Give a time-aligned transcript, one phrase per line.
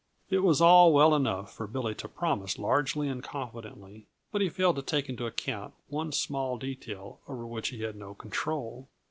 [0.31, 4.77] It was all well enough for Billy to promise largely and confidently, but he failed
[4.77, 8.87] to take into account one small detail over which he had no control.